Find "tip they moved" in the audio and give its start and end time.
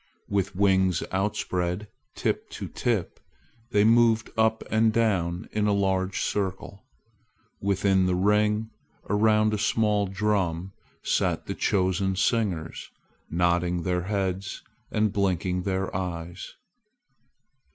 2.67-4.31